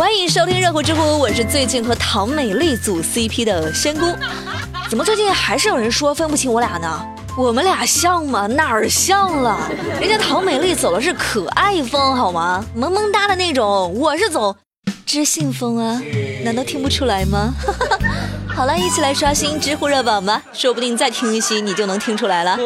[0.00, 4.06] 欢迎收听热乎知乎，我是最近和唐美丽组 CP 的仙姑。
[4.88, 7.06] 怎么最近还是有人说分不清我俩呢？
[7.36, 8.46] 我们俩像吗？
[8.46, 9.60] 哪儿像了？
[10.00, 12.64] 人家唐美丽走的是可爱风，好吗？
[12.74, 14.56] 萌萌哒的那种，我是走
[15.04, 16.00] 知性风啊，
[16.44, 17.52] 难道听不出来吗？
[18.48, 22.58] 好了，一起来刷新知乎热榜吧，说不定再听一期你就能听出来了。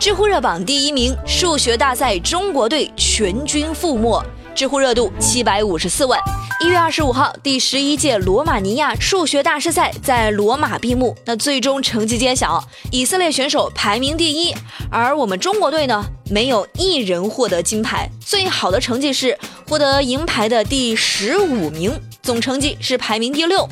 [0.00, 4.24] 知乎热榜第一名，数学大赛中国队全军覆没，
[4.54, 6.18] 知乎热度七百五十四万。
[6.58, 11.14] 一月二十五号，第十一届罗马尼亚数学大师赛在罗马闭幕。
[11.26, 14.54] 那最终成绩揭晓，以色列选手排名第一，
[14.90, 18.08] 而我们中国队呢，没有一人获得金牌。
[18.24, 19.38] 最好的成绩是
[19.68, 23.68] 获得银牌的第十五名，总成绩是排名第六。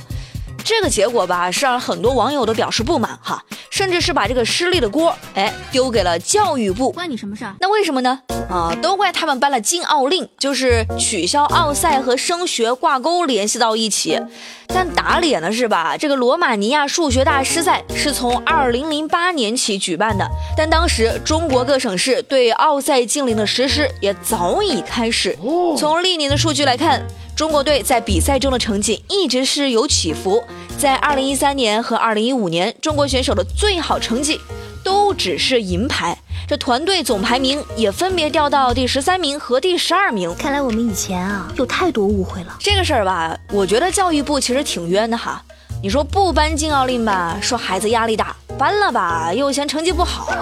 [0.62, 6.90] 这个结果吧，是让很多网友都表示不满哈，甚至是把这个失利的锅，哎，丢给了教育部。
[6.92, 7.54] 关你什么事儿？
[7.60, 8.20] 那为什么呢？
[8.48, 14.20] 啊，都怪他们颁了禁奥令，就是取消奥赛和升学挂钩联系到一起。
[14.66, 15.96] 但打脸的是吧？
[15.96, 25.36] 这个罗马尼亚数学大师赛是从二零零八年起举办的，但当时中国各省市对奥赛禁令的实施也早已开始。
[25.76, 27.02] 从历年的数据来看。
[27.38, 30.42] 中国队在比赛中的成绩一直是有起伏，
[30.76, 34.40] 在二零一三年和二零一五年，中国选手的最好成绩
[34.84, 40.32] 都只是银牌，这团队总排名也分别掉到第十三名和第十二名。
[40.36, 42.56] 看来我们以前啊有太多误会了。
[42.60, 45.42] 这个事儿吧，我觉得教育部其实挺冤的哈。
[45.82, 50.32] 你说不颁禁奥令吧，说孩子压力大；颁了吧，又嫌成绩不好。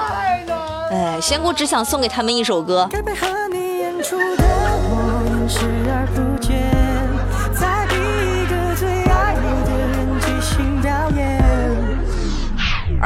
[0.90, 2.86] 哎，仙姑只想送给他们一首歌。
[2.90, 6.65] 该被和你演出的我而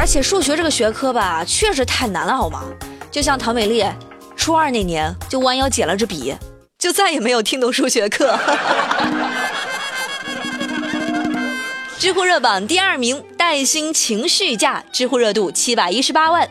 [0.00, 2.62] 而且数学这个学科吧，确实太难了，好吗？
[3.10, 3.84] 就像唐美丽，
[4.34, 6.34] 初二那年就弯腰捡了支笔，
[6.78, 8.34] 就再也没有听懂数学课。
[11.98, 16.48] 知乎热榜第二名，带薪情绪价，知乎热度七百一十八万。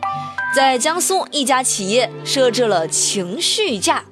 [0.54, 4.04] 在江苏一家企业设置了情绪价，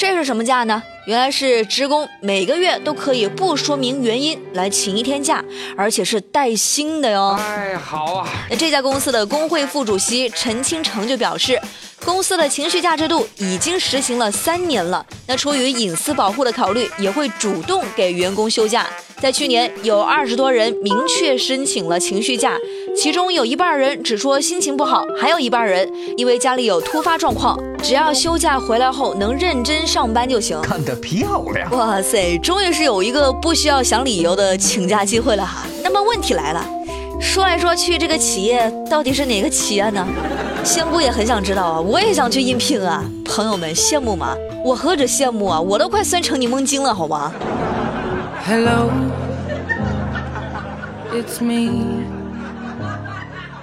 [0.00, 0.82] 这是什么假呢？
[1.04, 5.44] 原来是职工每个月都可以不说明原因来请一天假，
[5.76, 7.36] 而且是带薪的哟。
[7.38, 8.26] 哎，好啊！
[8.48, 11.60] 那这家公司的工会副主席陈清成就表示，
[12.02, 15.04] 公司的情绪假制度已经实行了三年了。
[15.26, 18.86] 那出于隐私保护的考虑，也会主动给员工休假。
[19.20, 22.56] 在去年，有二十多人明确申请了情绪假，
[22.96, 30.60] 其中有一半人只说心情不好，还有一半人因为家里有突发状况，只要休假回来后能认真上班就行。
[30.60, 31.70] 看得漂亮！
[31.70, 35.66] 哇塞，终于是有一个不需要想理由的请假机会了哈。
[35.82, 36.62] 那么问题来了，
[37.20, 40.06] 说来说去，这个企业到底是哪个企业呢？
[40.62, 43.02] 仙姑也很想知道啊，我也想去应聘啊。
[43.24, 44.34] 朋友们羡慕吗？
[44.62, 47.32] 我何止羡慕啊，我都快酸成柠檬精了，好吗
[48.46, 48.90] ？Hello,
[51.14, 52.19] it's me.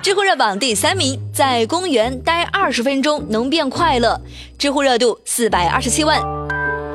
[0.01, 4.19] 知乎热榜第三名，在公园待二十分钟能变快乐，
[4.57, 6.21] 知乎热度四百二十七万。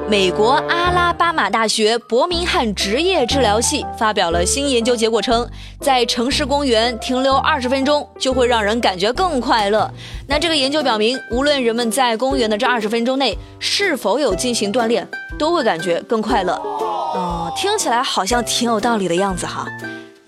[0.08, 5.48] 美国阿拉巴马大学伯明翰职业治疗系发表了新研究结果，称
[5.80, 9.90] 在城市公园停留二十分钟就会让人感觉更快乐。
[10.26, 15.06] 那这个研究表明，无论人们在公园的这二十分钟内是否有进行锻炼，
[15.38, 16.54] 都会感觉更快乐。
[16.54, 19.66] 哦，听起来好像挺有道理的样子哈。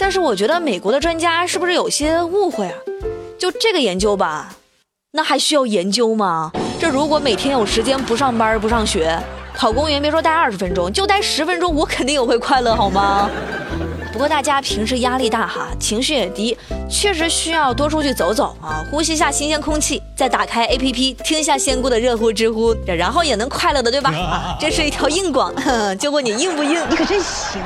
[0.05, 2.77] 但是我觉得美国的专家是不是有些误会啊？
[3.39, 4.55] 就这个研究吧，
[5.13, 6.53] 那还需要研究吗？
[6.79, 9.19] 这如果每天有时间不上班不上学。
[9.57, 13.31] 跑公园别说待二十分钟，就待十分钟，我肯定也会快乐，好吗？
[14.13, 16.55] 不过大家平时压力大哈，情绪也低，
[16.91, 24.11] 确实需要多出去走走啊，呼吸一下新鲜空气，再打开 APP 听一下仙姑的热乎知乎，然后也能快乐的，对吧？
[24.11, 25.51] 啊， 这是一条硬广，
[25.99, 26.79] 就问你硬不硬？
[26.91, 27.63] 你可真行。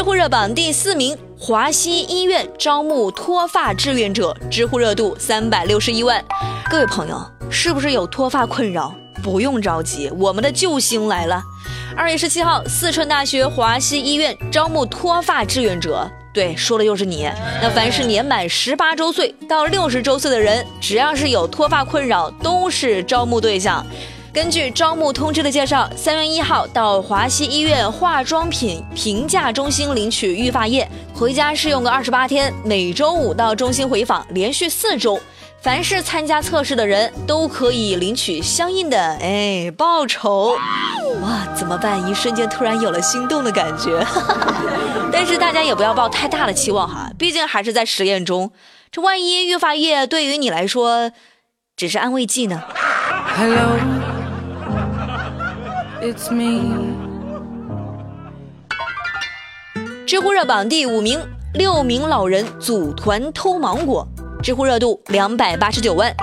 [0.00, 6.24] 知乎热榜第四名，华西医院招募脱发志愿者，知乎热度三百六十一万。
[6.70, 8.94] 各位朋友，是不是有脱发困扰？
[9.22, 11.42] 不用着急，我们的救星来了。
[11.94, 16.10] 二月十七号，四川大学华西医院招募脱发志愿者。
[16.32, 17.30] 对，说的又是你。
[17.60, 23.84] 那凡是年满十八周岁到六十周岁的人，只要是有脱发困扰，都是招募对象。
[24.32, 35.20] 根据招募通知的介绍，三月一号到华西医院化妆品评价中心领取育发液，回家试用个二十八天，每周五到中心回访，连续四周。
[35.60, 40.56] 凡是参加测试的人都可以领取相应的哎报酬，
[41.20, 42.08] 哇，怎么办？
[42.08, 44.02] 一瞬间突然有了心动的感觉。
[45.12, 48.52] 但是大家也不要抱太大的期望哈，毕竟还是在实验中。
[48.92, 51.10] 这万一育发液对于你来说
[51.76, 52.62] 只是安慰剂呢
[53.36, 54.09] ？Hello。
[56.02, 56.96] It's me。
[60.06, 61.20] 知乎热榜第五名，
[61.52, 64.08] 六名老人组团偷芒果，
[64.42, 66.14] 知乎热度两百八十九万。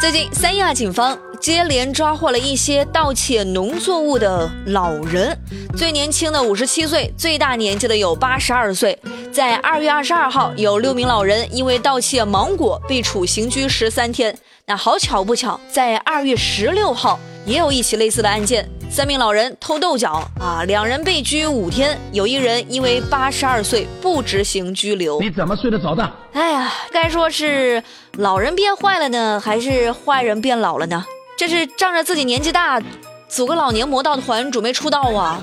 [0.00, 5.38] 最近，三亚警方接连抓获了一些盗窃农作物的老人，
[5.76, 8.98] 最年轻的五十七岁，最大年纪的有八十二岁。
[9.30, 14.36] 在二月二十二号，有六名老人因为盗窃芒果被处刑拘十三天。
[14.66, 18.68] 那好巧不巧，在二月十六号也有一起类似的案件。
[18.90, 25.20] 三名老人偷豆角啊，两人被拘五天，有一人因为八十二岁不执行拘留。
[25.20, 26.12] 你怎么睡得着的？
[26.32, 27.80] 哎呀，该说是
[28.16, 31.04] 老人变坏了呢，还是坏人变老了呢？
[31.38, 32.82] 这是仗着自己年纪大，
[33.28, 35.40] 组个老年魔道团准备出道啊！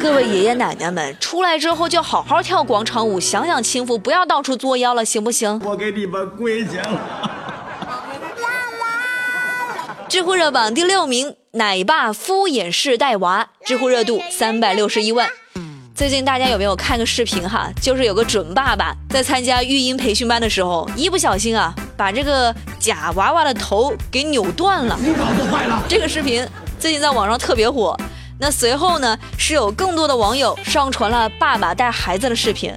[0.00, 5.58] 各位爷爷奶奶们，出来之后就好好跳广场舞，享享清福，不要到处作妖了，行不行？
[5.64, 7.25] 我给你们跪下了。
[10.16, 11.36] 知乎热榜第六名。
[11.50, 15.28] 奶爸敷衍式带娃，知乎热度三百六十一万。
[15.94, 17.70] 最近大家有没有看个视频哈？
[17.82, 24.96] 就是有个准爸爸在参加育婴培训班的时候，一不小心啊，把这个假娃娃的头给扭断了。
[24.98, 25.84] 你脑子坏了！
[25.86, 26.48] 这个视频
[26.80, 27.94] 最近在网上特别火。
[28.40, 32.74] 那随后呢，是有更多的网友上传了爸爸带孩子的视频。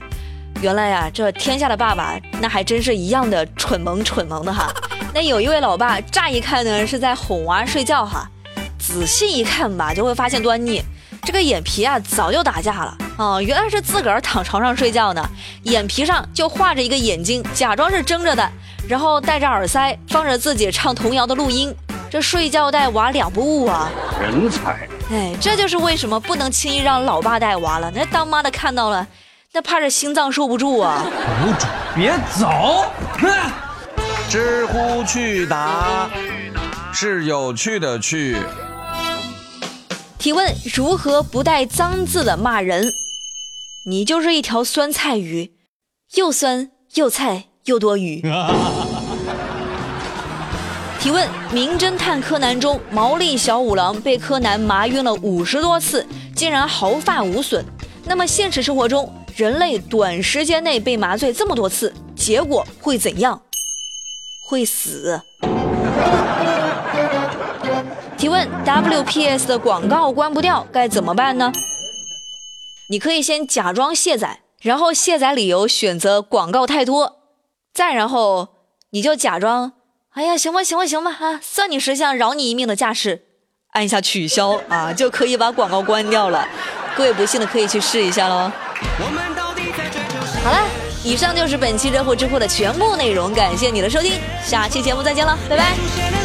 [0.61, 4.69] 原来呀，这天下的爸爸那还真是一样的蠢萌蠢萌的哈。
[5.13, 8.29] 那有一位老爸，乍一看呢是在哄娃睡觉哈。
[8.77, 10.83] 仔细一看吧，就会发现端倪。
[11.23, 13.41] 这个眼皮啊，早就打架了啊！
[13.41, 15.23] 原来是自个儿躺床上睡觉呢，
[15.63, 18.49] 眼皮上就画着一个眼睛，假装是睁着的，
[18.87, 21.75] 然后戴着耳塞，放着自己唱童谣的录音。
[22.09, 23.91] 这睡觉带娃两不误啊！
[24.19, 24.87] 人才！
[25.11, 27.91] 哎，这就是为什么不能轻易让老爸带娃了。
[27.93, 29.05] 那当妈的看到了，
[29.53, 31.03] 那怕是心脏受不住啊！
[31.45, 32.85] 楼主，别走！
[34.29, 36.07] 知乎趣答
[36.93, 38.37] 是有趣的趣。
[40.19, 42.93] 提问：如何不带脏字的骂人？
[43.87, 45.53] 你就是一条酸菜鱼，
[46.13, 48.21] 又酸又菜又多余。
[51.01, 56.05] 提问：名侦探柯南中，毛利小五郎被柯南麻晕了五十多次，
[56.35, 57.65] 竟然毫发无损。
[58.05, 63.41] 那么现实生活中，人类短时间内被麻醉这么多次，结果会怎样？
[64.49, 65.21] 会死。
[68.17, 71.51] 提问：WPS 的广告关不掉该怎么办呢？
[72.89, 77.19] 你可以先假装卸载，然后卸载理由选择广告太多，
[77.71, 78.47] 再然后
[78.89, 79.73] 你就假装，
[80.13, 83.25] 哎呀，行吧，行吧，行吧，啊，算你识相，饶你一命的架势，
[83.73, 86.47] 按一下取消啊，就可以把广告关掉了。
[86.97, 88.51] 各位不信的可以去试一下喽。
[90.43, 90.67] 好了，
[91.03, 96.18] 以上就是本期热乎知乎的全部内容，感谢你的收听，下期节目再见了，拜拜。